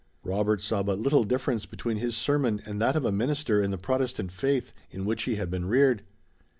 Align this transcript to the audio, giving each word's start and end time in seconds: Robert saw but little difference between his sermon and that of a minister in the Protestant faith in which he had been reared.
Robert 0.23 0.63
saw 0.63 0.81
but 0.81 0.97
little 0.97 1.23
difference 1.23 1.67
between 1.67 1.97
his 1.97 2.17
sermon 2.17 2.59
and 2.65 2.81
that 2.81 2.95
of 2.95 3.05
a 3.05 3.11
minister 3.11 3.61
in 3.61 3.69
the 3.69 3.77
Protestant 3.77 4.31
faith 4.31 4.73
in 4.89 5.05
which 5.05 5.25
he 5.25 5.35
had 5.35 5.51
been 5.51 5.67
reared. 5.67 6.01